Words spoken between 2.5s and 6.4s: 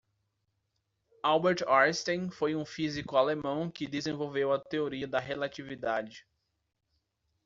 um físico alemão que desenvolveu a Teoria da Relatividade.